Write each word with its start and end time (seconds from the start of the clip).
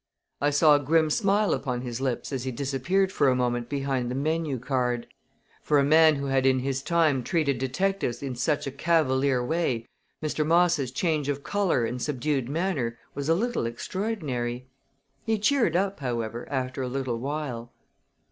I 0.41 0.49
saw 0.49 0.73
a 0.75 0.79
grim 0.79 1.11
smile 1.11 1.53
upon 1.53 1.81
his 1.81 2.01
lips 2.01 2.33
as 2.33 2.43
he 2.43 2.51
disappeared 2.51 3.11
for 3.11 3.29
a 3.29 3.35
moment 3.35 3.69
behind 3.69 4.09
the 4.09 4.15
menu 4.15 4.57
card. 4.57 5.05
For 5.61 5.77
a 5.77 5.83
man 5.83 6.15
who 6.15 6.25
had 6.25 6.43
in 6.47 6.57
his 6.61 6.81
time 6.81 7.23
treated 7.23 7.59
detectives 7.59 8.23
in 8.23 8.33
such 8.35 8.65
a 8.65 8.71
cavalier 8.71 9.45
way, 9.45 9.85
Mr. 10.23 10.43
Moss' 10.43 10.89
change 10.89 11.29
of 11.29 11.43
color 11.43 11.85
and 11.85 12.01
subdued 12.01 12.49
manner 12.49 12.97
was 13.13 13.29
a 13.29 13.35
little 13.35 13.67
extraordinary. 13.67 14.67
He 15.23 15.37
cheered 15.37 15.75
up, 15.75 15.99
however, 15.99 16.49
after 16.49 16.81
a 16.81 16.87
little 16.87 17.19
while. 17.19 17.71